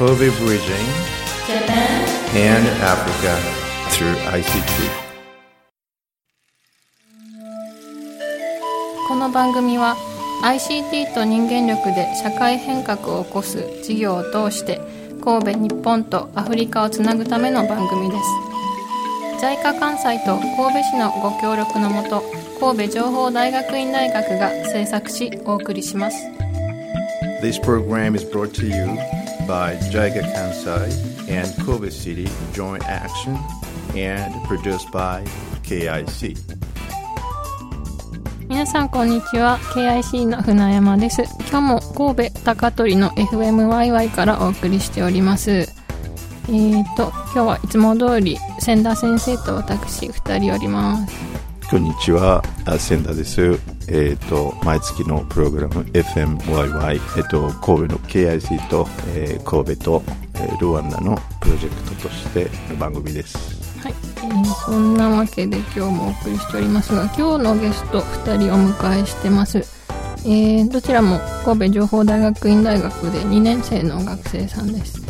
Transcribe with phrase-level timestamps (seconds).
[0.00, 0.88] Kobe bridging
[1.46, 3.36] Japan and Africa
[3.90, 4.88] through ICT.
[9.06, 9.96] この番組は
[10.42, 14.80] ICT と人間力で社会変革を起こす事業を通して
[15.22, 18.16] 神戸日本とアフリカをつなぐための番組で
[19.36, 22.22] す JICA 関西と神戸市のご協力のもと
[22.58, 26.26] 神戸情報大学院大学が制作しお送りします
[27.42, 28.98] This program is brought to you
[29.50, 30.86] by JIGA Kansai
[31.28, 33.36] and Kobe City Joint Action
[33.96, 35.24] and produced by
[35.64, 36.36] KIC.
[38.48, 41.80] 皆さんこんにちは KIC の船山です今日も
[42.14, 53.40] 神戸高取の FMYY からお送りしておりますえっーと今日はいつも通り千田先生と私2人おりますこんにちは、あ千田です。
[53.86, 60.02] えっ、と、毎月のプログラム FMYY、えっ、と、神戸の KIC と、えー神戸と、
[60.34, 63.38] えールワンダのプロジェクトとしての番組です。
[63.84, 69.58] はい、えーそんなわけで今日もお送りしておりますが今日のゲスト2人お迎えしてます、
[70.26, 75.00] えーどちらも神戸情報大学院大学で2年生の学生さんです、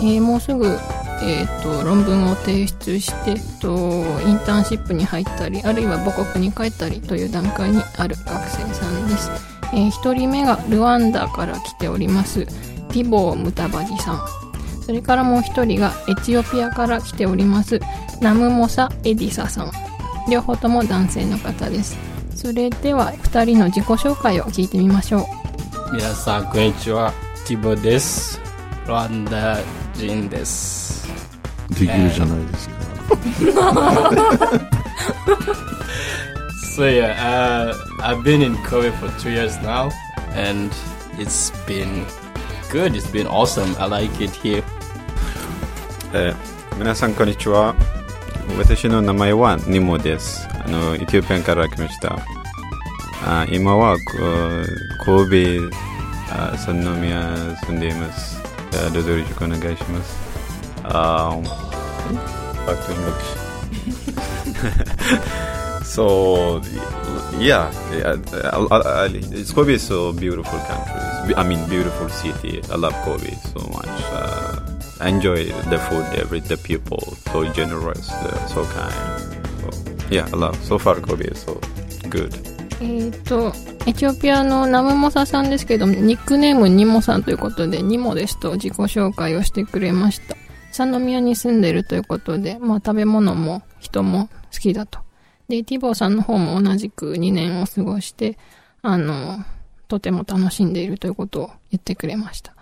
[0.00, 0.78] えーもうすぐ、
[1.22, 9.30] えー、と論文を提出して、とインターンシップに入ったりあるいは母国に帰ったりという段階にある学生さんです、
[9.72, 14.20] え1人目がルワンダから来ておりますティボー・ムタバジさん。
[14.84, 17.80] それからもう一人がエチオピアから来ております
[18.20, 19.72] ナムモサ・エディサさん。
[20.30, 21.96] 両方とも男性の方です。
[22.34, 25.24] それでは2人の自己紹介を聞いてみましょう。
[25.92, 27.12] 皆さんこんにちは。
[27.46, 28.40] ティボです。
[28.86, 29.58] ルワンダ
[29.95, 31.07] 人です
[31.69, 32.75] できるじゃないですか。
[36.75, 39.89] So yeah, uh, I've been in Kobe for two years now,
[40.35, 40.71] and
[41.19, 42.05] it's been
[42.71, 42.95] good.
[42.95, 43.75] It's been awesome.
[43.77, 44.63] I like it here.
[46.13, 47.75] えー皆さんこんにちは
[48.57, 52.17] 私の名前はニモですあのエチオピアから来ました
[53.23, 54.01] あ今はこ
[55.05, 55.75] 神戸
[56.31, 58.34] あ三宮住んでいます
[58.76, 58.90] uh,
[65.84, 66.60] so,
[67.38, 68.16] yeah, yeah
[68.52, 71.34] I, I, is so beautiful country.
[71.34, 72.62] I mean, beautiful city.
[72.70, 73.88] I love Kobe so much.
[74.12, 74.60] Uh,
[75.00, 77.00] I enjoy the food, every the people,
[77.32, 78.06] so generous,
[78.52, 78.94] so kind.
[79.60, 79.70] So,
[80.10, 80.56] yeah, I love.
[80.64, 81.60] So far, Kobe is so
[82.08, 82.55] good.
[82.80, 83.52] えっ、と
[83.86, 90.36] エチオピアのナムモサさんですけどニックネームニモさんということでニモですと自己紹介をしてくれました。
[90.72, 95.00] 三宮に住んでるということで、まあ、食べ物も人も好きだと。
[95.48, 98.36] でティボーさんの方も同じく2年を過ごして
[98.82, 99.44] あの
[99.88, 102.54] とても楽しんでいるということを言ってくれました。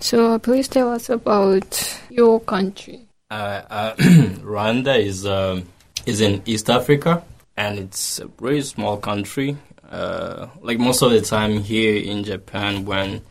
[0.00, 1.64] So please tell us about
[2.10, 3.06] your country.
[3.30, 3.94] Uh, uh,
[4.44, 5.64] Rwanda is um,
[6.06, 7.22] is in East Africa,
[7.58, 9.56] and it's a very small country.
[9.90, 13.22] Uh, like most of the time here in Japan, when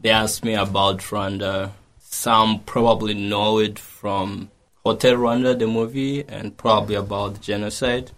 [0.00, 4.50] they ask me about Rwanda, some probably know it from
[4.86, 8.10] Hotel Rwanda, the movie, and probably about genocide.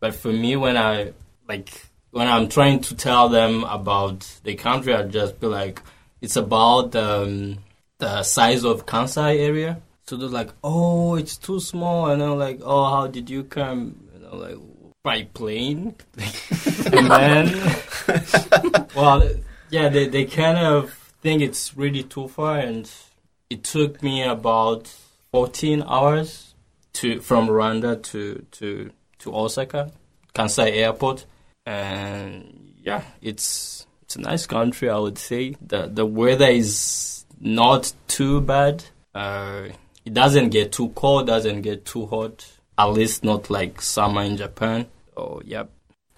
[0.00, 1.12] But for me, when I
[1.46, 5.82] like when I'm trying to tell them about the country, I just be like,
[6.22, 7.58] it's about um,
[7.98, 9.82] the size of Kansai area.
[10.06, 14.08] So they're like, oh, it's too small, and I'm like, oh, how did you come?
[14.14, 14.71] And I'm like,
[15.02, 15.94] by plane,
[16.92, 17.72] and then,
[18.94, 19.28] well,
[19.70, 22.90] yeah, they they kind of think it's really too far, and
[23.50, 24.92] it took me about
[25.32, 26.54] 14 hours
[26.94, 29.90] to from Rwanda to to to Osaka,
[30.34, 31.26] Kansai Airport,
[31.66, 35.56] and yeah, it's it's a nice country, I would say.
[35.60, 38.84] the The weather is not too bad.
[39.14, 39.68] Uh,
[40.04, 42.46] it doesn't get too cold, doesn't get too hot.
[42.82, 44.86] At least not like summer in Japan.
[45.16, 45.68] Oh, yep.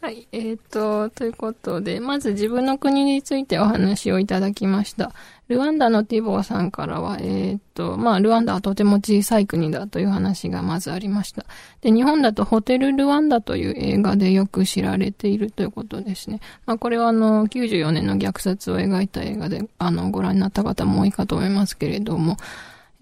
[0.01, 5.13] はい、えー、と、ということで、まず自分の国についてお話をいただきました。
[5.49, 11.45] ルワンダのティボーさんからは、えー、と、まあ、ルワンダはとても小さい国だという話がまずありました。
[11.83, 16.41] で、日本だとホテルルワンダという映画でよく知られているということですね。
[16.65, 22.39] まあ、これはあの、94年の虐殺を描いた映画で、あの、ご覧になった方も多いかと思いますけれども、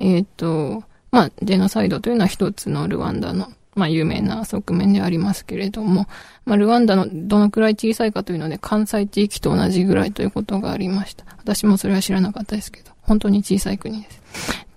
[0.00, 0.82] えっ、と、
[1.12, 6.09] まあ、ジェノサイドというのは一つのルワンダの、まあ、有名な側面でありますけれども、
[6.47, 11.26] まあ、ルワンダのどのくらい小さいかというので、関西地域と同じぐらいということがありました。
[11.37, 14.23] 私もそれは知らなかったですけど、本当に小さい国です。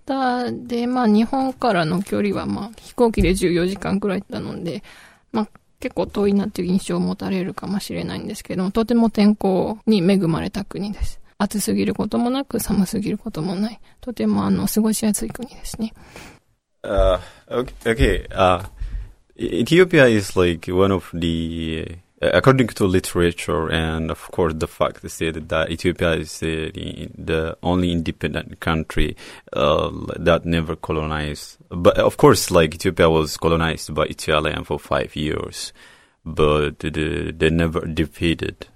[0.06, 4.84] だで、まあ、日本からの距離は、まあ、飛行機で14時間くらいなので、
[5.32, 5.48] まあ、
[5.80, 11.22] 結構遠いなっていう印象を持たれるかもしれないんですけども、とても天候に恵まれた国です。
[11.38, 13.80] 暑すぎることもなく寒すぎることもない。
[14.02, 15.94] とてもあの、過ごしやすい国ですね。
[16.84, 18.64] Uh, okay, uh,
[19.36, 25.18] Ethiopia is like one of the according to literature and of course the fact is
[25.18, 29.16] that Ethiopia is uh, the only independent country
[29.54, 31.58] uh, that never colonized.
[31.70, 35.74] But of course, like Ethiopia was colonized by Italian for five years,
[36.24, 38.68] but they, they never defeated.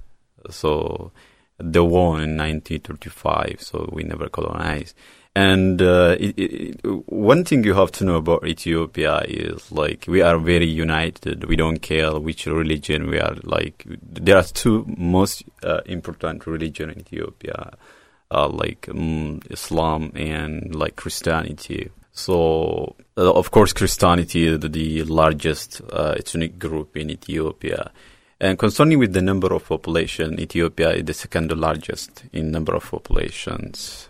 [0.49, 1.11] So
[1.59, 3.57] they war in 1935.
[3.61, 4.95] So we never colonized.
[5.35, 10.21] And uh, it, it, one thing you have to know about Ethiopia is like we
[10.21, 11.45] are very united.
[11.45, 13.35] We don't care which religion we are.
[13.43, 17.73] Like there are two most uh, important religion in Ethiopia,
[18.31, 21.89] uh, like um, Islam and like Christianity.
[22.11, 27.91] So uh, of course Christianity is the largest uh, ethnic group in Ethiopia.
[28.41, 32.89] And concerning with the number of population, Ethiopia is the second largest in number of
[32.89, 34.07] populations.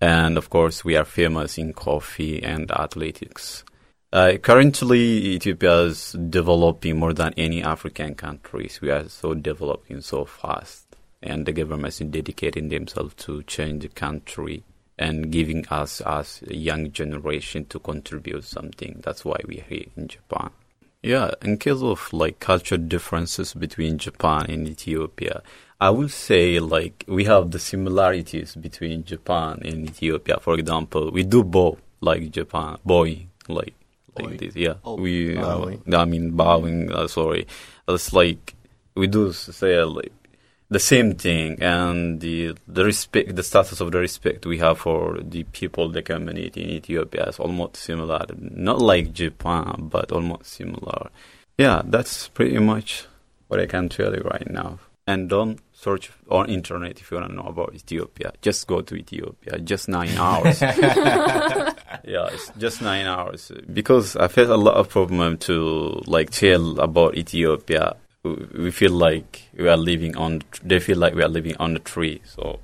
[0.00, 3.64] And of course, we are famous in coffee and athletics.
[4.12, 8.80] Uh, currently, Ethiopia is developing more than any African countries.
[8.80, 13.88] We are so developing so fast, and the government is dedicating themselves to change the
[13.88, 14.64] country
[14.98, 19.00] and giving us as a young generation to contribute something.
[19.04, 20.50] That's why we're here in Japan.
[21.02, 25.42] Yeah, in case of like cultural differences between Japan and Ethiopia,
[25.80, 30.38] I would say like we have the similarities between Japan and Ethiopia.
[30.40, 33.74] For example, we do bow like Japan, bowing like
[34.18, 34.54] like this.
[34.54, 35.38] Yeah, oh, we.
[35.38, 36.92] Uh, I mean bowing.
[36.92, 37.46] Uh, sorry,
[37.88, 38.54] it's like
[38.94, 40.12] we do say like
[40.70, 45.18] the same thing and the the respect the status of the respect we have for
[45.20, 51.10] the people the community in Ethiopia is almost similar not like Japan but almost similar
[51.58, 53.06] yeah that's pretty much
[53.48, 57.30] what I can tell you right now and don't search on internet if you want
[57.30, 58.32] to know about Ethiopia.
[58.42, 59.58] Just go to Ethiopia.
[59.58, 60.60] Just nine hours.
[60.62, 63.50] yeah, it's just nine hours.
[63.72, 67.96] Because I felt a lot of problem to like tell about Ethiopia.
[68.22, 70.42] We feel like we are living on.
[70.62, 72.20] They feel like we are living on the tree.
[72.24, 72.60] So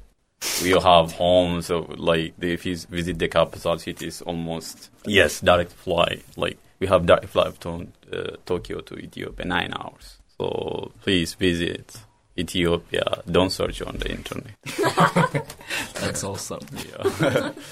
[0.63, 1.67] we have homes.
[1.67, 6.25] So like if you visit the capital city, it's almost yes direct flight.
[6.37, 10.19] Like we have direct flight from uh, Tokyo to Ethiopia nine hours.
[10.39, 11.97] So please visit.
[12.39, 13.23] Ethiopia.
[13.31, 14.53] Don't search on the internet.
[15.95, 16.61] That's awesome.
[16.87, 17.53] Yeah.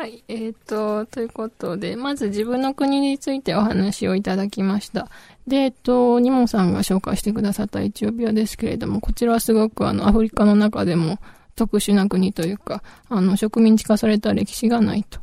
[0.00, 0.24] はい。
[0.28, 5.10] えっ、と、ということで、まず自分の国についてお話をいただきました。
[5.46, 11.18] で、えっ、と、ニモさんが紹介してくださったエチオピアですけれども、こちらはすごくあの、アフリカの中でも
[11.54, 15.20] 特殊な国というか、あの、植民地化された歴史がないと。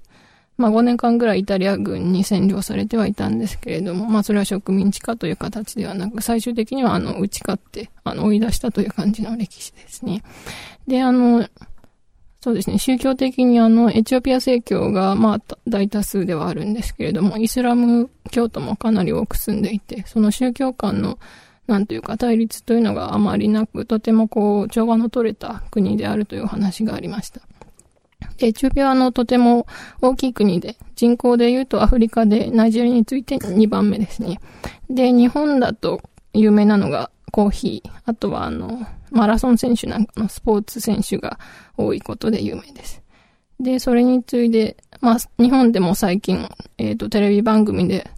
[0.57, 10.21] まあ5年間ぐらいイタリア軍に占領されてはいたんですけれども、まあそれは植民地化という形ではなく、最終的にはあの、打ち勝って、あの、追い出したという感じの歴史ですね。
[10.87, 11.47] で、あの、
[12.39, 21.17] そうですね、宗教的にあの、エチオピア正教がまあ大多数ではあるんですけれども、イスラム教徒もかなり多く住んでいて、その宗教間の
[21.67, 27.41] なんというか対立というのがあまりなく、とてもこう、調和の取れた国であるという話がありました。
[28.39, 29.67] エチオピアはのとても
[30.01, 34.39] 大きい国で、人口で言うとアフリカでナイジェリアについて2番目ですね。
[34.89, 36.01] で、日本だと
[36.33, 41.39] 有名なのがコーヒー、あとはあの、マラソン選手なんかのスポーツ選手が
[41.77, 43.01] 多いことで有名です。
[43.59, 46.47] で、それに次いで、まあ、日本でも最近、
[46.77, 48.09] えっ、ー、と、テレビ番組で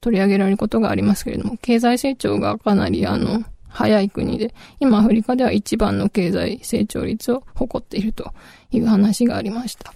[0.00, 8.32] 取り上げられることがありますけれども、経済成長がかなりあの、早い国で、今アフリカでは一番の経済成長率を誇っていると
[8.72, 9.94] いう話がありました。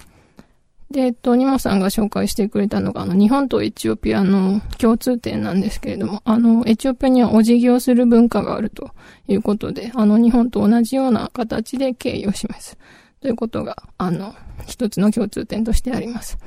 [0.95, 8.93] で、えっと、ニモさんが紹介してくれたのが、あの、日本とエチオピアの共通点なんですけれども、あの、エチオピアにはお辞儀をする文化があると
[9.27, 12.79] いうことで、あの、日本と同じような形で敬意を示す。
[13.21, 14.37] ということが、あの、
[14.67, 16.39] 一つの共通点としてあります。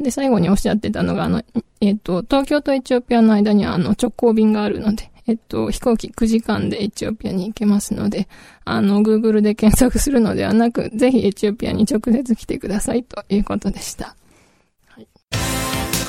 [0.00, 1.42] で、最後におっしゃってたのが、あの、
[1.80, 8.28] えっと、東京とエチオピアの間には、あの、直行便があるので、えっと、飛行機9時間でエチオピアに行けますので、
[8.64, 14.14] あの、Google で検索するのではなく、ぜひエチオピアに直接来てくださいということでした。
[14.86, 15.08] はい、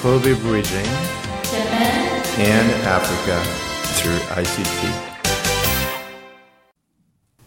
[0.03, 1.17] Kobe Bridging
[2.37, 3.41] and Africa
[3.97, 5.17] through ICT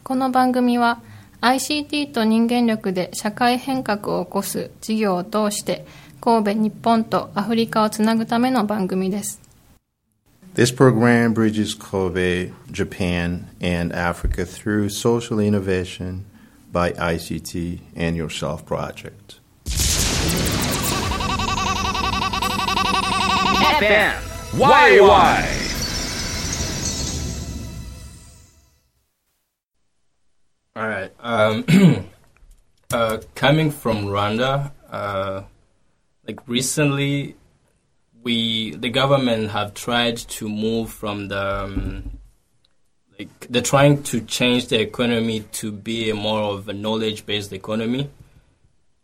[0.03, 1.01] この番組は
[1.41, 5.87] ICT と人間力で社会変革を起こす事業を通して
[6.21, 9.50] 神戸、日本とアフリカをつなぐための番組です。
[10.61, 16.27] This program bridges Kobe, Japan, and Africa through social innovation
[16.71, 19.41] by ICT and Yourself Project.
[23.71, 24.13] FM
[24.53, 25.57] YY.
[30.77, 31.11] All right.
[31.21, 31.65] Um,
[32.93, 35.45] uh, coming from Rwanda, uh,
[36.27, 37.37] like recently,
[38.23, 42.19] we the government have tried to move from the um,
[43.19, 48.11] like they're trying to change the economy to be more of a knowledge-based economy.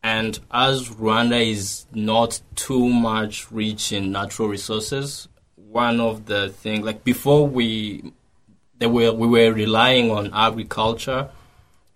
[0.02, 6.84] And as Rwanda is not too much rich in natural resources, one of the things
[6.84, 8.12] like before we
[8.78, 11.28] they were we were relying on agriculture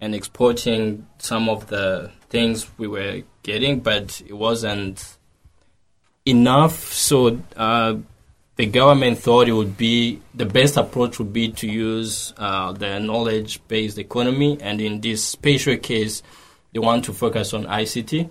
[0.00, 5.18] and exporting some of the things we were getting, but it wasn't
[6.30, 6.92] enough.
[6.92, 7.96] So uh,
[8.56, 12.98] the government thought it would be the best approach would be to use uh, the
[13.00, 16.22] knowledge-based economy, and in this special case,
[16.72, 18.28] they want to focus on ICT.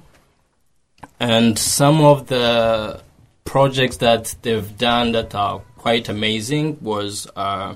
[1.19, 3.01] And some of the
[3.43, 7.75] projects that they've done that are quite amazing was uh,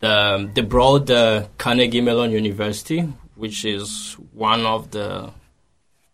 [0.00, 3.00] the they brought the Carnegie Mellon University,
[3.34, 5.30] which is one of the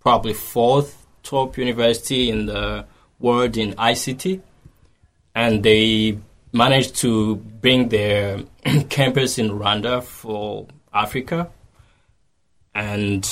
[0.01, 2.87] probably fourth top university in the
[3.21, 4.41] world in ICT,
[5.35, 6.19] and they
[6.53, 8.41] managed to bring their
[8.89, 11.51] campus in Rwanda for Africa,
[12.75, 13.23] and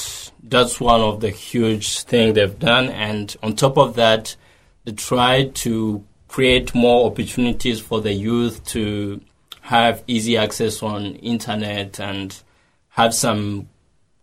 [0.43, 2.89] that's one of the huge thing they've done.
[2.89, 4.37] And on top of that,
[4.85, 9.21] they tried to create more opportunities for the youth to
[9.63, 12.43] have easy access on internet and
[12.91, 13.69] have some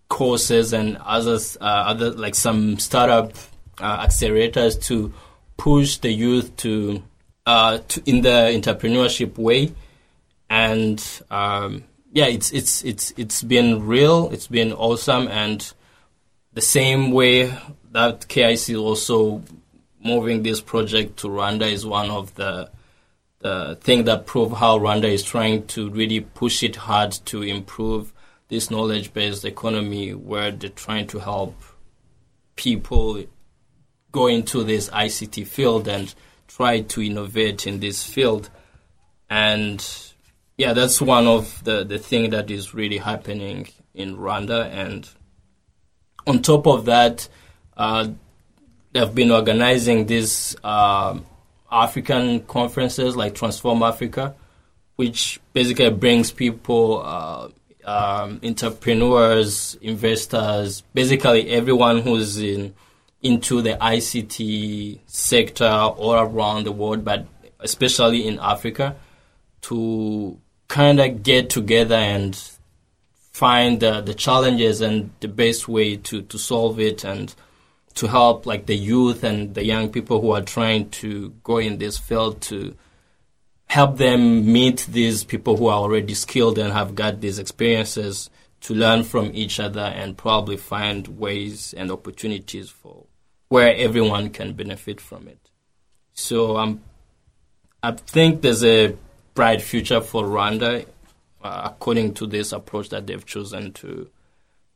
[0.10, 3.34] courses and others, uh, other like some startup
[3.80, 5.14] uh, accelerators to
[5.58, 7.04] push the youth to,
[7.46, 9.74] uh, to in the entrepreneurship way,
[10.50, 15.74] and um, yeah, it's it's it's it's been real, it's been awesome, and
[16.54, 17.54] the same way
[17.92, 19.44] that KIC also
[20.04, 22.70] moving this project to Rwanda is one of the
[23.40, 28.14] the thing that prove how Rwanda is trying to really push it hard to improve
[28.48, 31.56] this knowledge-based economy, where they're trying to help
[32.56, 33.24] people
[34.16, 36.16] go into this ICT field and
[36.48, 38.50] try to innovate in this field.
[39.30, 39.86] And
[40.58, 44.72] yeah, that's one of the, the thing that is really happening in Rwanda.
[44.72, 45.10] And
[46.26, 47.28] on top of that,
[47.76, 48.08] uh,
[48.94, 51.20] they've been organizing these uh,
[51.70, 54.34] African conferences like Transform Africa,
[54.96, 57.50] which basically brings people, uh,
[57.84, 62.74] um, entrepreneurs, investors, basically everyone who's in
[63.26, 67.26] into the ICT sector all around the world, but
[67.60, 68.96] especially in Africa,
[69.62, 72.40] to kind of get together and
[73.32, 77.34] find the, the challenges and the best way to, to solve it and
[77.96, 81.80] to help like the youth and the young people who are trying to go in
[81.80, 82.76] this field to
[83.66, 88.30] help them meet these people who are already skilled and have got these experiences
[88.62, 93.05] to learn from each other and probably find ways and opportunities for
[93.50, 95.40] where everyone can benefit from it.
[96.14, 96.82] So um,
[97.84, 98.96] I think there's a
[99.34, 100.86] bright future for Rwanda
[101.44, 104.10] uh, according to this approach that they've chosen to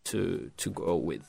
[0.05, 1.23] to to go with.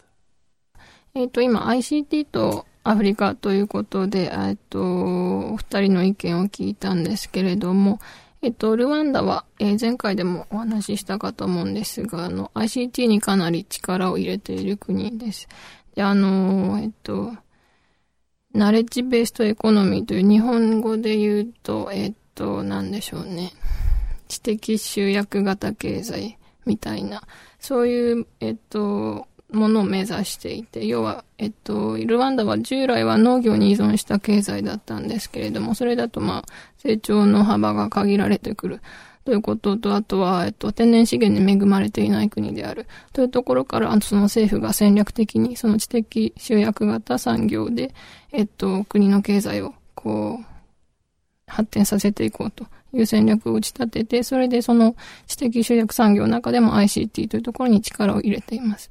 [1.12, 7.99] えっ、と、今 ICT とアフリカということで、えっと、お二人の意見を聞いたんですけれども、
[8.42, 15.49] えっと、ルワンダは、えー、前回でもお話ししたかと思うんですが、あの、ICT にかなり力を入れている国です。
[15.94, 17.32] で、あの、えっと、
[18.52, 23.52] ナレッジベーストエコノミーという日本語で言うと、えっと、なんでしょうね。
[24.28, 27.23] 知的集約型経済みたいな、
[27.59, 38.80] そういう、えっと、ものを目指していて、要は、えっと、ルワンダは従来は農業に依存した経済だったんですけれども、それだとまあ、成長の幅が限られてくる。
[39.25, 42.87] ということと、あとは、えっと、天然資源に恵まれていない国である。
[43.12, 47.95] というところから、その政府が戦略的に、その知的集約型産業で、
[48.33, 50.50] えっと、国の経済を、こう、
[51.50, 54.97] 発展させていこうという戦略を打ち立てて、それでその
[55.27, 58.91] 知的集約産業の中でも ICT というところに力を入れています。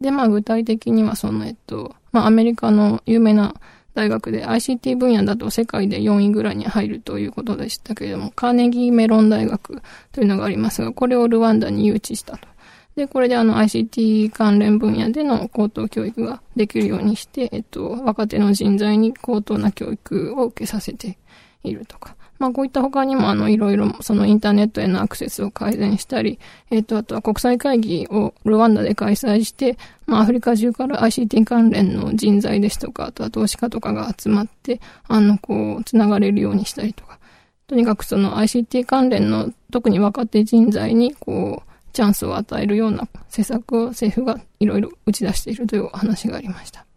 [0.00, 3.54] で、まあ具体的にはその、えっと、まあアメリカの有名な
[3.98, 12.46] 大学で ICT 分野だと世界で4位ぐらいに入るということでしたけれども、カーネギーメロン大学というのがありますが、これをルワンダに誘致したと。
[12.94, 21.18] で、これであの ICT 関連分野での高等教育ができるようにして、えっと、若手の人材に高等な教育を受けさせて
[21.64, 22.14] いるとか。
[22.38, 26.38] まあこういった他にもあのいろいろそのインターネットへのアクセスを改善したり、
[26.70, 29.76] えっ、とあとは国際会議をルワンダで開催して、
[30.06, 37.18] まあアフリカ中から ICT 関連の人材ですとか、あとは投資家とかが集まって、あのこう、つながれるようにしたりとか。
[37.66, 46.87] とにかくその ICT 関連の特に若手人材にこう、チャンスを与えるような施策を政府がいろいろ打ち出しているというお話がありました。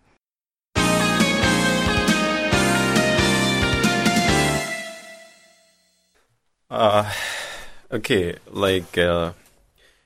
[6.72, 7.12] Uh,
[7.92, 9.34] okay, like uh,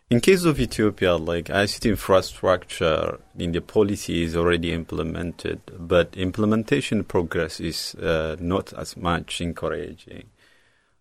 [0.09, 7.03] in case of Ethiopia, like ICT infrastructure in the policy is already implemented, but implementation
[7.03, 10.23] progress is uh, not as much encouraging.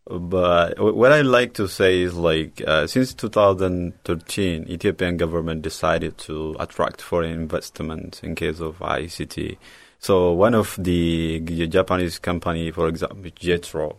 [0.06, 6.56] But what I like to say is like uh, since 2013, Ethiopian government decided to
[6.60, 9.56] attract foreign investment in case of ICT.
[9.98, 13.96] So one of the Japanese company, for example, Jetro,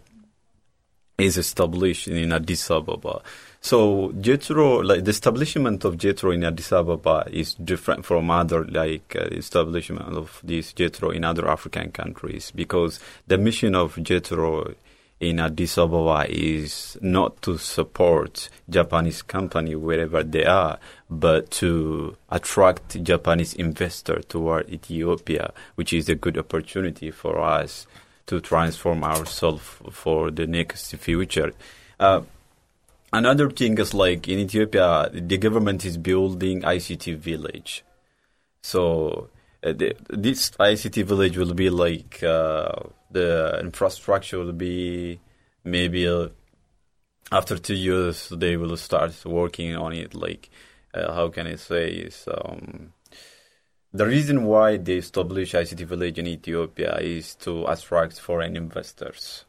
[1.17, 3.22] is established in Addis Ababa.
[3.62, 9.15] So Jetro, like the establishment of Jetro in Addis Ababa is different from other like
[9.15, 14.75] uh, establishment of this Jetro in other African countries because the mission of Jetro
[15.19, 20.77] in Addis Ababa is not to support Japanese company wherever they are,
[21.10, 27.88] but to attract Japanese investor toward Ethiopia, which is a good opportunity for us
[28.27, 31.51] to transform ourselves for the next future.
[32.00, 32.22] Uh,
[33.13, 37.84] another thing is like in Ethiopia, the government is building ICT village.
[38.62, 39.29] So
[39.63, 42.72] uh, the, this ICT village will be like uh,
[43.12, 45.20] the infrastructure will be
[45.63, 46.29] maybe uh,
[47.32, 50.13] after two years they will start working on it.
[50.15, 50.50] Like
[50.94, 52.94] uh, how can I say is um,
[53.95, 59.45] the reason why they established ICT Village in Ethiopia is to attract foreign investors.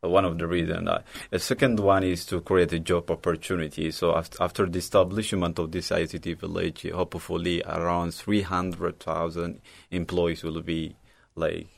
[0.00, 0.88] One of the reasons.
[0.88, 3.92] Uh, the second one is to create a job opportunity.
[3.92, 9.60] So after, after the establishment of this ICT Village, hopefully around 300,000
[9.92, 10.96] employees will be
[11.36, 11.68] like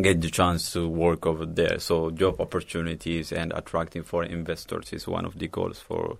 [0.00, 1.78] get the chance to work over there.
[1.78, 6.18] So job opportunities and attracting foreign investors is one of the goals for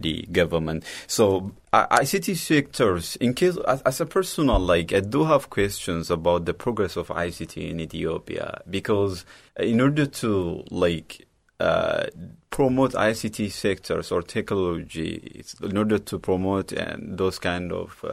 [0.00, 0.84] the government.
[1.06, 6.44] So ICT sectors, in case as, as, a personal, like I do have questions about
[6.44, 9.24] the progress of ICT in Ethiopia because
[9.58, 11.26] in order to like
[11.60, 12.06] uh,
[12.50, 18.04] promote ICT sectors or technology, in order to promote and those kind of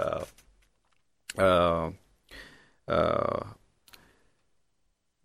[1.37, 1.91] uh,
[2.87, 3.43] uh,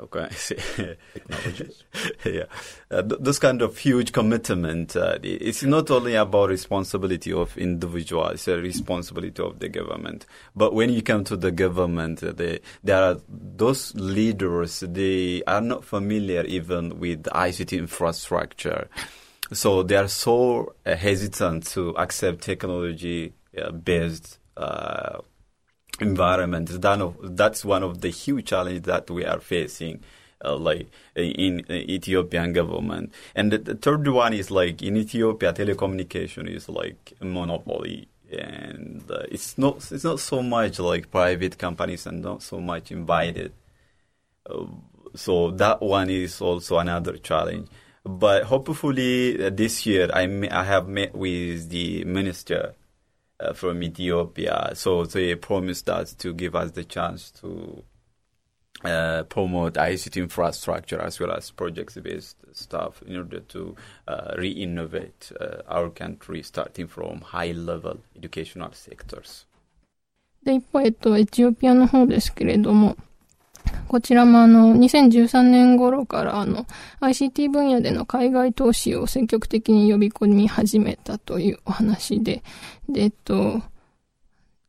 [0.02, 0.28] uh Okay,
[2.24, 2.44] yeah,
[2.90, 4.96] uh, th- this kind of huge commitment.
[4.96, 10.26] Uh, it's not only about responsibility of individual; it's a responsibility of the government.
[10.56, 14.80] But when you come to the government, uh, they, there are those leaders.
[14.80, 18.88] They are not familiar even with ICT infrastructure,
[19.52, 25.18] so they are so uh, hesitant to accept technology-based uh,
[26.02, 26.70] environment.
[26.80, 30.02] That's one of the huge challenges that we are facing.
[30.44, 36.52] Uh, like in, Ethiopian government, and the, the, third one is like in Ethiopia, telecommunication
[36.52, 42.06] is like a monopoly, and uh, it's not it's not so much like private companies
[42.06, 43.52] and not so much invited.
[44.44, 44.64] Uh,
[45.14, 47.68] so that one is also another challenge.
[48.04, 52.74] But hopefully uh, this year I I have met with the minister
[53.41, 54.71] uh, from Ethiopia.
[54.73, 57.83] So they promised us to give us the chance to
[58.83, 63.75] uh, promote ICT infrastructure as well as project-based stuff in order to
[64.07, 69.45] uh, re-innovate uh, our country starting from high-level educational sectors.
[70.43, 72.95] で、一方、えっと、エチオピアの方ですけれども、
[73.88, 76.66] こちらもあの、2013年頃からあの、
[77.00, 82.42] ICT 分野での海外投資を積極的に呼び込み始めたというお話で、
[82.88, 83.60] で、えっと、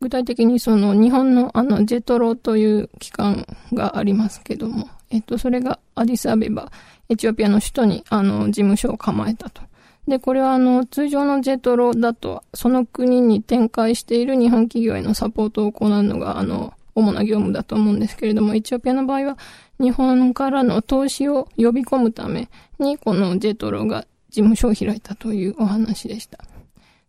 [0.01, 6.69] 具体的にその日本のあの、ジェトロという機関がありますけども、えっと、それがアディスアベバ、
[7.07, 9.61] エチオピアの首都にあの、事務所を構えたと。
[10.07, 19.37] で、これはあの、通常のジェトロだと、その国に展開している日本企業へのサポートを行うのが、あの、主な業務だと思うんですけれども、エチオピアの場合は、
[19.79, 26.39] 日本からの投資を呼び込むために、このジェトロが事務所を開いたというお話でした。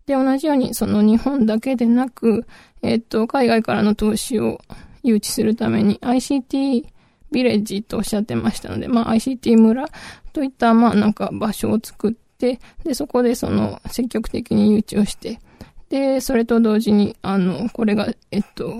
[0.06, 2.46] で、同じように、その日本だけでなく、
[2.82, 4.60] えっと、海外からの投資を
[5.02, 6.84] 誘致するために ICT
[7.30, 9.88] ビレッジとおっしゃってましたので、まあ ICT 村
[10.32, 15.40] といった、まあなんか場所を作って、で、そこでその積極的に誘致をして、
[15.88, 18.74] で、それと同時に、あの、これが、えっと、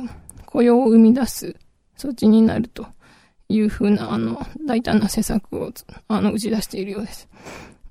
[0.54, 1.56] 雇用を生み出す
[1.98, 2.86] 措置になると
[3.48, 5.72] いうふうな、あの、大胆な施策を、
[6.06, 7.28] あの、打ち出しているようです。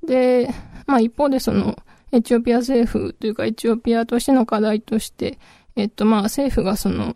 [0.02, 0.50] で、
[0.88, 1.78] まあ一方でその、
[2.14, 5.40] エチオピア政府というかエチオピアとしての課題として、
[5.76, 7.16] えっとまあ政府がその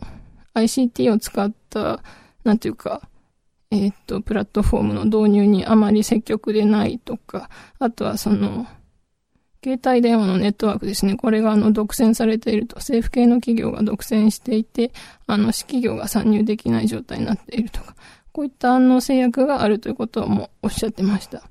[0.55, 2.01] ICT を使った、
[2.43, 3.07] なんていうか、
[3.71, 8.65] えっと、プラットフォームの導入にあまり積極でないとか、あとはその、
[9.67, 11.17] 携帯電話のネットワークですね。
[11.17, 14.93] これがあの独占されていると、政府系の企業が独占していて、
[15.25, 17.93] あの、私企業が参入できない状態になっているとか、
[18.32, 21.43] こういったあの制約があるということもおっしゃってました。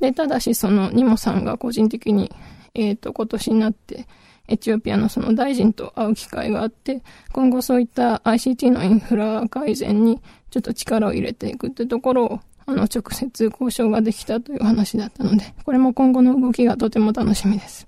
[0.00, 2.32] で、ただしそのニモさんが個人的に、
[2.74, 4.08] えっ、ー、と、今年になって、
[4.48, 17.86] エチオピアのその大臣と会う機会があって、今後そういった ICT のインフラ改善にちょっと力を入れていくってところを、あの、直接交渉ができたという話だったので、これも今後の動きがとても楽しみです。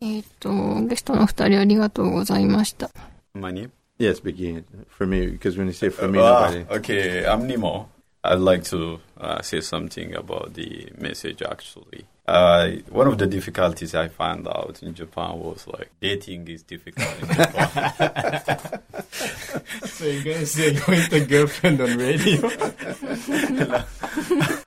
[0.00, 2.90] えっ、と、ゲストの二人ありがとうございました。
[3.34, 3.70] Money?
[3.98, 7.86] Yes, begin for me, because when you say for me, uh, Okay, I'm Nemo.
[8.32, 12.06] I'd like to uh, say something about the message actually.
[12.26, 17.08] Uh, one of the difficulties I found out in Japan was like dating is difficult
[17.22, 17.92] in Japan.
[19.84, 22.50] so you're gonna say you a girlfriend on radio?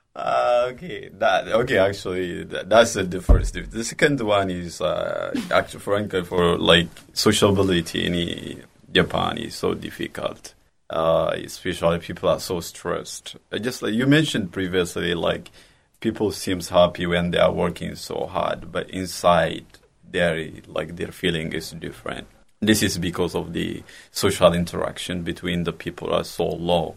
[0.20, 1.78] Uh, okay, that okay.
[1.78, 3.54] Actually, that, that's the first.
[3.54, 10.54] The second one is uh, actually, frankly, for like sociability in Japan is so difficult.
[10.90, 13.36] Uh, especially people are so stressed.
[13.60, 15.52] Just like you mentioned previously, like
[16.00, 19.64] people seems happy when they are working so hard, but inside
[20.10, 22.26] their like their feeling is different.
[22.58, 26.96] This is because of the social interaction between the people are so low,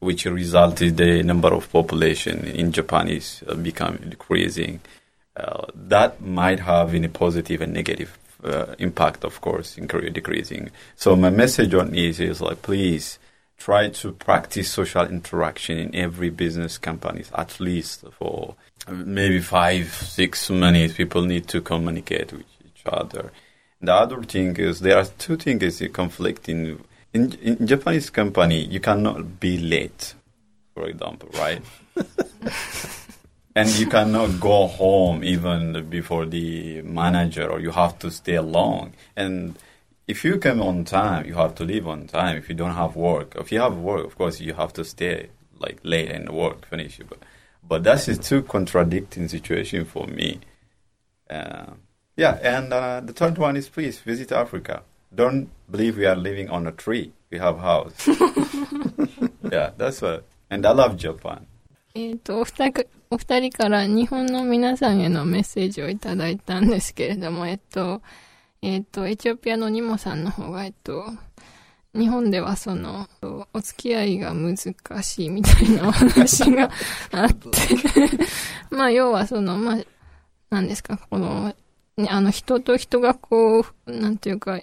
[0.00, 4.80] which resulted the number of population in Japan is uh, becoming decreasing.
[5.34, 10.70] Uh, that might have any positive and negative uh, impact, of course, in Korea decreasing.
[10.96, 13.18] So my message on this is like, please
[13.64, 18.54] try to practice social interaction in every business companies at least for
[18.86, 23.30] uh, maybe five six minutes people need to communicate with each other.
[23.80, 29.38] The other thing is there are two things conflicting in, in japanese company you cannot
[29.38, 30.14] be late
[30.74, 31.62] for example right?
[33.54, 38.94] And you cannot go home even before the manager or you have to stay long.
[39.14, 39.58] And
[40.07, 42.37] if you come on time, you have to leave on time.
[42.37, 45.29] If you don't have work, if you have work, of course you have to stay
[45.59, 46.99] like late and work finish.
[47.07, 47.19] But
[47.67, 50.39] but that's a too contradicting situation for me.
[51.29, 51.73] Uh,
[52.15, 54.83] yeah, and uh, the third one is please visit Africa.
[55.13, 57.11] Don't believe we are living on a tree.
[57.29, 58.07] We have house.
[59.51, 60.25] yeah, that's what.
[60.49, 61.45] And I love Japan.
[61.93, 68.03] えっと、お二人、お二人から日本の皆さんへのメッセージをいただいたんですけれども、えっと、
[68.62, 71.04] えっ、ー、と、エチオピアのニモさんの方が、えっと、
[71.94, 73.08] 日本ではその、
[73.52, 74.56] お付き合いが難
[75.02, 76.70] しいみたいなお話が
[77.10, 77.50] あって。
[78.70, 79.78] まあ、要はその、まあ、
[80.50, 81.54] なんですか、この、
[82.08, 84.60] あの、人と人がこう、なんていうか、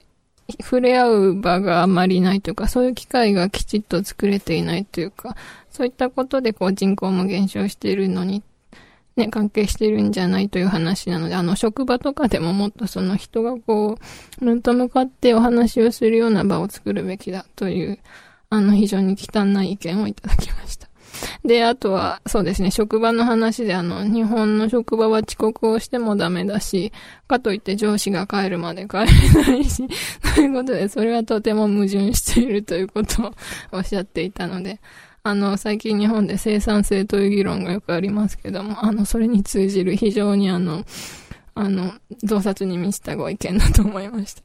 [0.61, 5.35] 触れ合う場があまりないというか、そういう機会がきちっと作れていないというか、
[5.69, 8.41] そういったことでこう人口も減少しているのに
[9.19, 13.97] ね、関係してるんじゃないという話なので、あの、職場とかでももっとその人がこ
[14.41, 17.99] う、面と向かってお話をするような場を作るべきだという、
[18.49, 20.89] あの、非常に汚い意見をいただきました。
[21.43, 26.91] で、あとは、そうですね、職場の話で、あの、日本の職場は遅刻をしてもダメだし、
[27.27, 29.87] かといって上司が帰るまで帰れないし、
[30.35, 33.33] ということで、それはとても矛盾しているということを
[33.71, 34.79] おっしゃっていたので、
[35.29, 40.83] あの、最近日本で生産性という議論がよくありますけども、あの、それに通じる非常にあの、
[41.53, 44.41] あの、洞察に満ちたご意見だと思いました。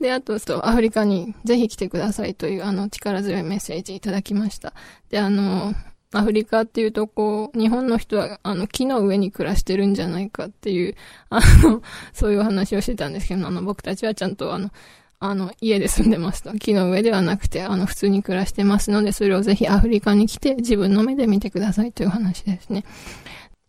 [0.00, 0.34] で、あと、
[0.66, 4.72] アフリカにぜひ来てくださいという、あの、力強いメッセージいただきました。
[5.10, 5.74] で、あの、
[6.12, 10.96] アフリカっていうと、こう、日本の人は、あの、木の上に暮らしてるんじゃないかっていう、
[11.28, 14.70] あの、そういうお話をしてたんですけど、あの、僕たちはちゃんと、あの、
[15.19, 16.53] あの、家で住んでますと。
[16.53, 22.83] 木の上ではなくて、あの、普通に暮らしてますので、それをぜひアフリカに来て自分の目で見てくださいという話ですね。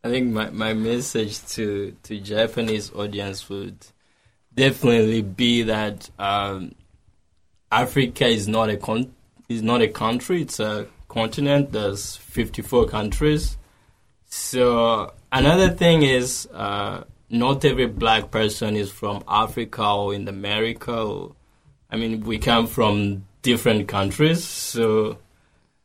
[0.02, 3.76] I think my, my message to, to Japanese audience would
[4.54, 6.74] definitely be that um,
[7.70, 9.12] Africa is not a con-
[9.48, 11.72] is not a country, it's a continent.
[11.72, 13.58] There's 54 countries.
[14.26, 20.92] So another thing is uh, not every black person is from Africa or in America
[20.92, 21.35] or
[21.90, 25.18] I mean, we come from different countries, so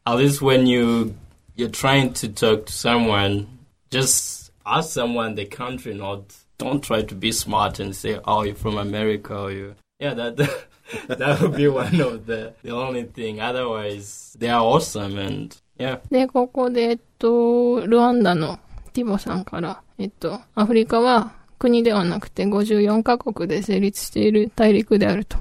[0.05, 1.15] at least when you
[1.55, 3.47] you're trying to talk to someone,
[3.89, 6.21] just ask someone the country, not
[6.57, 9.75] don't try to be smart and say, "Oh, you're from America," or you.
[9.99, 10.37] Yeah, that
[11.07, 13.41] that would be one of the the only thing.
[13.41, 15.99] Otherwise, they are awesome and yeah.
[16.09, 18.59] で、ここで、えっと、ルワンダの
[18.93, 25.37] ティボさんから、えっと、アフリカは国ではなくて54カ国で成立している大陸であると。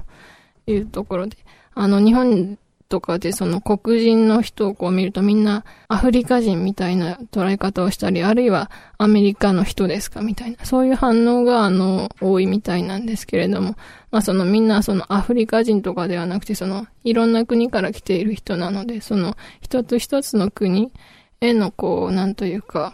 [0.66, 1.36] いうところで、
[1.74, 2.58] あの、日本
[2.92, 13.76] とかでその黒人の人をこう見るとみんなアフリカ人みたいな捉え方をしたり、あるいはアメリカの人ですかみたいな、そういう反応があの、多いみたいなんですけれども、
[14.10, 20.92] まあそのみんなそのアフリカ人とかではなくて、そのいろんな国から来ている人なので、その一つ一つの国
[21.40, 22.92] へのこう、なんというか、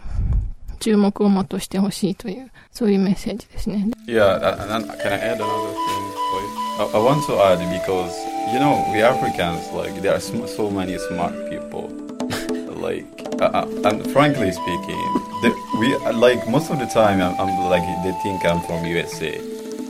[0.79, 3.85] 注目をもとしてほしいという、そういうメッセージですね。
[4.07, 6.08] Yeah, and, and can I add another thing?
[6.79, 8.15] I, I want to add because
[8.53, 11.89] you know we Africans like there are sm- so many smart people.
[12.79, 13.05] like,
[13.41, 15.03] uh, and frankly speaking,
[15.43, 19.37] the, we like most of the time I'm, I'm like they think I'm from USA.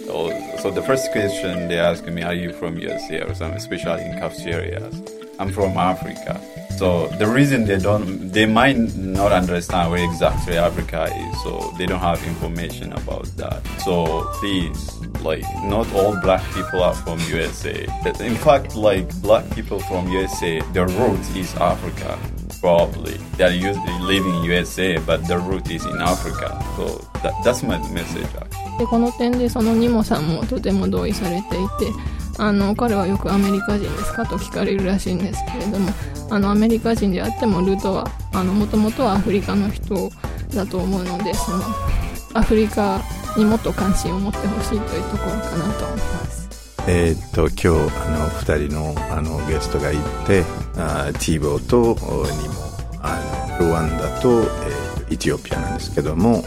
[0.07, 4.05] So, so the first question they ask me, "Are you from USA?" or something, especially
[4.05, 4.95] in cafeterias.
[5.37, 6.41] I'm from Africa.
[6.78, 11.86] So the reason they don't, they might not understand where exactly Africa is, so they
[11.86, 13.62] don't have information about that.
[13.78, 17.86] So please, like, not all black people are from USA.
[18.20, 22.18] In fact, like, black people from USA, their root is Africa.
[22.60, 26.60] Probably they are usually living in USA, but their root is in Africa.
[26.76, 28.26] So that, that's my message.
[28.34, 28.78] Actually.
[28.78, 31.92] で、この点でそのニモさんもとても同意されていて、
[32.39, 35.89] あの、彼はよくアメリカ人ですかと聞かれるらしいんですけれども、
[36.29, 40.09] あの、アメリカ人であってもルートは、もともとはアフリカの人
[40.53, 41.63] だと思うので、その、
[42.33, 43.01] アフリカ
[43.35, 46.49] にもっと関心を持ってほしいというところかなと思います。
[46.87, 50.43] えーっと今日あの2人のあのゲストがいて
[50.77, 51.93] あティーボーと
[52.41, 52.55] にも
[53.01, 53.19] あ
[53.59, 56.43] のルワンダと,、えーエチオピアなんですけども、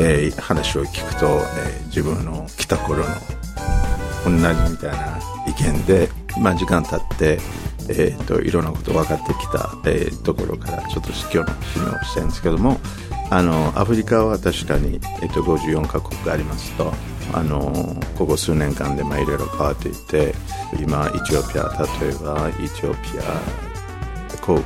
[0.00, 3.04] えー話を聞くと、えー自分の来た頃の
[4.26, 6.08] 同じみたいな意見で、
[6.40, 7.38] まあ、時間経って、
[7.88, 12.80] えー、といろんなこと分かってきた、えーところからちょっと今日の質問をしたいんですけども
[13.30, 16.92] あのアフリカは確かに、えー、と54カ国がありますと
[17.32, 20.34] あのここ数年間でまいろいろ変わっていて
[20.80, 24.60] 今エチオピア例えばエチオピア航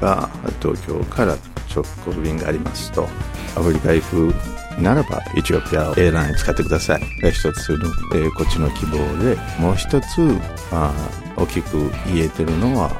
[0.00, 1.36] 空が東京から
[1.74, 3.06] 直行便がありますと
[3.56, 4.34] アフリカ行く
[4.82, 7.20] ならばエチオピアエアライン使ってください。
[7.20, 10.04] が一つの、えーこっちの希望でもう一つ
[10.72, 10.92] あ
[11.36, 12.90] 大きく言えてるのは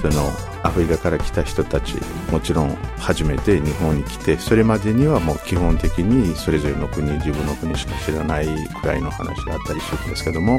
[0.00, 0.30] その
[0.64, 1.96] アフリカから来た人たち
[2.30, 8.46] もちろん初めて日本に来てそれまでにはもう基本的にそれぞれの国自分の国しか知らない
[8.80, 10.58] くらいの話があったりするんですけども、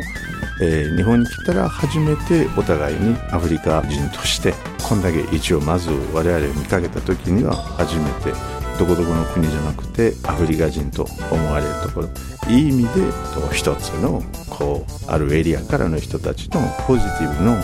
[0.62, 4.54] えー日本に来たら初めてお互いにアフリカ人として
[4.88, 8.34] こんだけ一応まず我々見かけた時には初めて
[8.80, 12.10] どこどこの国じゃなくてアフリカ人と思われるところ。
[12.50, 12.90] いい意味で
[13.54, 17.56] 一つのこうあるエリアからの人たちのポジティブの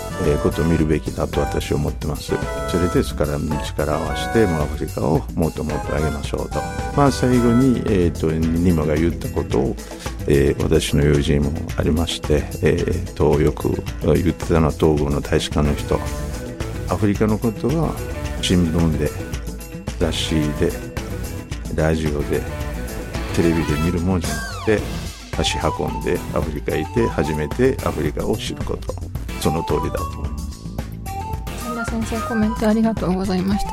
[0.41, 2.33] ことを見るべきだと私は思ってます。
[2.69, 6.59] それでそこから力を合わせてアフリカをもっともっと上げましょうと。
[6.95, 9.75] まあ最後に、えー、とニモが言ったことを、
[10.27, 15.99] えー私の友人もありまして、えー、とよく言ってたのは東郷の大使館の人。
[16.89, 17.93] アフリカのことは
[18.41, 19.09] 新聞で
[19.99, 20.88] 雑誌で
[21.75, 22.41] ラジオで
[23.35, 24.79] テレビで見るもんじゃなくて
[25.37, 28.93] 足運んでアフリカ行って初めてアフリカを知ること。
[29.39, 30.59] その通りだと思います。
[31.65, 33.71] 本田先生コメントありがとうございました。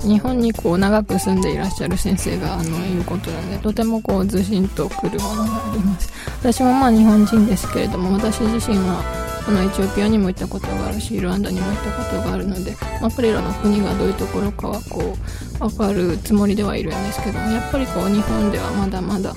[0.00, 6.12] 日本にこう長く住んでいらっしゃる先生があの言うことなのでとてもこうずしんとくるものがあります。
[6.40, 15.16] 私もまあ日本人ですけれども私自身はあのエチオピアにも行ったことがあるしルワンダにも行ったことがあるので、まあ、彼らの国がどういうところかはこ
[15.60, 19.32] う分かるつもりではいるんですけどもやっぱりこう日本ではまだまだ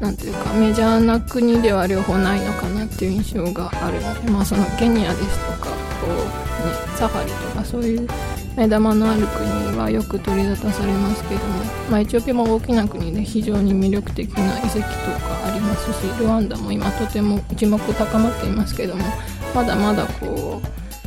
[0.00, 8.08] なんていうかメジャーな国では両方ないのかなっていう印象があるので、まあ、そのケニアですとかこう、ね、サファリとかそういう
[8.56, 19.04] 目玉のある国はよく取り沙汰されますけども、まあ、エチオピアも大きな国で非常に魅力的な遺跡とかありますしルワンダも今とても注目高まっていますけども
[19.56, 20.60] まだまだこ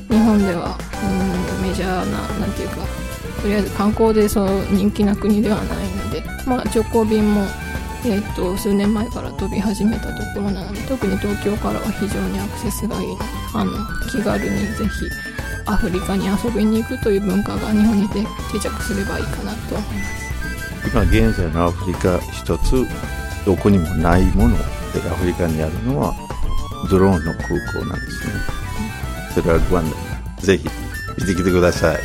[0.10, 2.78] う日本ではうんメジャーななんていうか
[3.44, 7.46] とりあえず観光でそう人気な国ではないので、まあ、直行便も
[8.06, 13.08] えー、と数年前から飛び始めたところなので特に東京からは非常にアクセスがいい
[13.54, 13.74] あの
[14.10, 15.06] 気軽にぜひ
[15.66, 20.90] アフリカに遊びに行くという文化が日本に定定着すればいいかなと思います。
[20.90, 22.88] 今現在のアフリカ一つ
[23.46, 24.64] どこにもないもので
[25.12, 26.29] アフリカにあるのは
[26.88, 28.34] ドローンの空港なんですね
[29.34, 29.96] それはルワンダに
[30.40, 31.98] ぜひ行ってきてください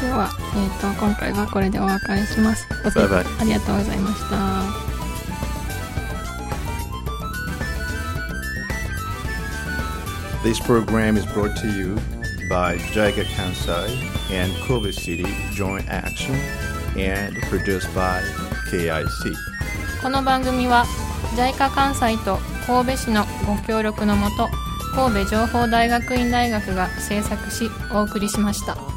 [0.00, 4.92] では、えー、と今回はこれでお別れしますバイバイありがとうございました
[10.42, 11.94] This program is brought to you
[12.50, 13.88] by JICA Kansai
[14.32, 16.34] and Kobe City Joint Action
[16.98, 18.20] and produced by
[18.68, 19.36] KIC.
[20.02, 20.84] この番組は
[21.36, 24.48] JICA 関西と神戸市のご協力のもと
[24.94, 28.91] 神戸情報大学院大学が制作しお送りしました。